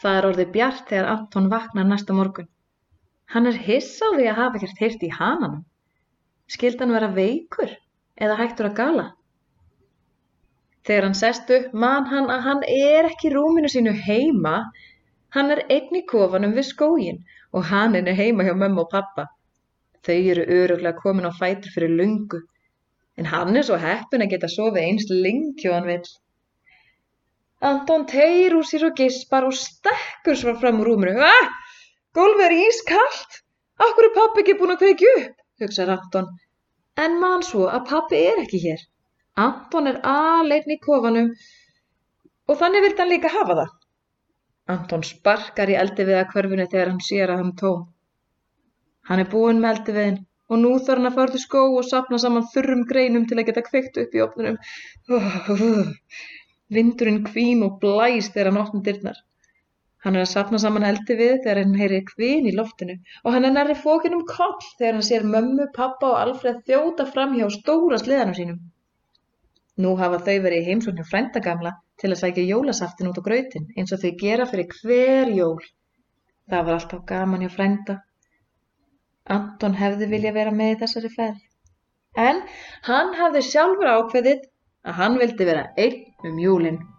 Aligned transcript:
Það 0.00 0.18
er 0.18 0.26
orðið 0.28 0.52
bjart 0.54 0.88
þegar 0.90 1.10
Anton 1.12 1.50
vaknar 1.52 1.86
næsta 1.88 2.16
morgun. 2.16 2.48
Hann 3.32 3.46
er 3.50 3.58
hissa 3.66 4.10
á 4.10 4.16
því 4.16 4.26
að 4.30 4.38
hafa 4.40 4.58
ekkert 4.58 4.80
heyrt 4.82 5.04
í 5.06 5.10
hananum. 5.18 5.62
Skildi 6.54 6.84
hann 6.84 6.94
vera 6.96 7.12
veikur 7.14 7.70
eða 8.20 8.38
hægtur 8.40 8.68
að 8.68 8.76
gala? 8.80 9.04
Þegar 10.84 11.06
hann 11.08 11.16
sest 11.18 11.52
upp 11.56 11.76
man 11.84 12.10
hann 12.10 12.28
að 12.32 12.42
hann 12.48 12.64
er 12.68 13.08
ekki 13.08 13.32
rúminu 13.32 13.70
sínu 13.72 13.94
heima. 14.06 14.56
Hann 15.34 15.54
er 15.54 15.64
einn 15.72 15.96
í 15.96 16.04
kofanum 16.10 16.52
við 16.58 16.68
skógin 16.72 17.22
og 17.56 17.70
hann 17.70 17.96
er 17.96 18.18
heima 18.18 18.44
hjá 18.44 18.52
mömmu 18.52 18.84
og 18.84 18.90
pappa. 18.92 19.30
Þau 20.04 20.18
eru 20.34 20.44
öruglega 20.58 21.00
komin 21.00 21.30
á 21.30 21.32
fætur 21.32 21.72
fyrir 21.72 21.96
lungu. 22.00 22.42
En 23.16 23.30
hann 23.30 23.56
er 23.56 23.64
svo 23.64 23.78
heppin 23.80 24.26
að 24.26 24.34
geta 24.34 24.50
sofið 24.52 24.82
eins 24.82 25.08
lengi 25.08 25.70
og 25.70 25.78
hann 25.78 25.88
vill. 25.88 26.08
Anton 27.64 28.04
tegir 28.10 28.54
úr 28.58 28.66
sér 28.68 28.88
og 28.90 28.98
gispar 28.98 29.46
og 29.48 29.54
stekkur 29.56 30.36
svo 30.36 30.54
fram 30.60 30.82
úr 30.82 30.90
rúminu. 30.90 31.14
Ah! 31.16 31.52
Gólfið 32.14 32.46
er 32.46 32.56
ískallt. 32.68 33.38
Akkur 33.84 34.08
er 34.08 34.14
pappi 34.16 34.42
ekki 34.42 34.56
búin 34.58 34.74
að 34.74 34.82
kveikja 34.82 35.14
upp, 35.20 35.38
hugsaði 35.62 35.94
Anton. 35.96 36.28
En 37.04 37.16
man 37.22 37.42
svo 37.46 37.64
að 37.66 37.88
pappi 37.90 38.20
er 38.28 38.42
ekki 38.44 38.60
hér. 38.66 38.84
Anton 39.44 39.90
er 39.90 39.98
aleinn 40.06 40.74
í 40.76 40.78
kofanum 40.82 41.32
og 42.46 42.60
þannig 42.60 42.84
vildi 42.84 43.02
hann 43.02 43.10
líka 43.10 43.32
hafa 43.34 43.56
það. 43.62 43.72
Anton 44.74 45.02
sparkar 45.08 45.72
í 45.72 45.78
eldiviða 45.80 46.28
hverfinu 46.30 46.68
þegar 46.68 46.92
hann 46.92 47.02
sér 47.08 47.32
að 47.34 47.42
hann 47.42 47.56
tóm. 47.64 47.82
Hann 49.08 49.24
er 49.24 49.28
búinn 49.32 49.60
með 49.64 49.78
eldiviðin 49.78 50.22
og 50.52 50.60
nú 50.60 50.70
þarf 50.76 51.00
hann 51.00 51.10
að 51.10 51.18
fara 51.18 51.34
til 51.34 51.42
skó 51.42 51.64
og 51.80 51.88
sapna 51.88 52.20
saman 52.22 52.46
þurrum 52.54 52.86
greinum 52.92 53.26
til 53.28 53.40
að 53.40 53.48
geta 53.50 53.66
kveikt 53.66 54.00
upp 54.04 54.14
í 54.14 54.22
opnunum. 54.24 54.60
Vindurinn 56.72 57.24
hvín 57.28 57.62
og 57.66 57.78
blæs 57.82 58.30
þegar 58.32 58.50
hann 58.50 58.60
opnir 58.62 58.84
dyrnar. 58.88 59.18
Hann 60.04 60.16
er 60.18 60.26
að 60.26 60.32
sapna 60.34 60.58
saman 60.60 60.84
eldi 60.84 61.16
við 61.16 61.34
þegar 61.44 61.58
hann 61.62 61.76
heyrir 61.80 62.02
hvin 62.10 62.48
í 62.48 62.52
loftinu 62.56 62.94
og 63.22 63.34
hann 63.34 63.46
er 63.48 63.54
nærri 63.54 63.76
fókin 63.80 64.16
um 64.16 64.24
koll 64.28 64.66
þegar 64.78 64.98
hann 64.98 65.06
sér 65.06 65.24
mömmu, 65.34 65.70
pappa 65.76 66.10
og 66.10 66.18
Alfred 66.20 66.60
þjóta 66.68 67.06
fram 67.12 67.32
hjá 67.38 67.46
stóra 67.54 68.00
sleðanum 68.02 68.36
sínum. 68.38 68.58
Nú 69.80 69.94
hafa 69.98 70.20
þau 70.26 70.36
verið 70.44 70.60
í 70.60 70.66
heimsókn 70.68 71.00
hjá 71.00 71.08
frændagamla 71.08 71.72
til 72.00 72.10
að 72.12 72.20
sækja 72.20 72.44
jólasaftin 72.50 73.08
út 73.10 73.20
á 73.20 73.26
grautin 73.28 73.70
eins 73.76 73.94
og 73.96 74.02
þau 74.04 74.12
gera 74.20 74.46
fyrir 74.50 74.76
hver 74.80 75.32
jól. 75.38 75.64
Það 76.52 76.66
var 76.66 76.76
alltaf 76.76 77.04
gaman 77.08 77.44
hjá 77.46 77.52
frænda. 77.56 77.96
Anton 79.36 79.74
hefði 79.80 80.10
vilja 80.12 80.34
vera 80.36 80.52
með 80.52 80.82
þessari 80.84 81.10
ferð. 81.16 81.40
En 82.28 82.44
hann 82.88 83.16
hafði 83.18 83.42
sjálfur 83.48 83.90
ákveðið 83.96 84.44
að 84.84 84.98
hann 85.00 85.16
vildi 85.22 85.48
vera 85.48 85.64
einn 85.80 86.02
um 86.24 86.38
jólinn. 86.38 86.93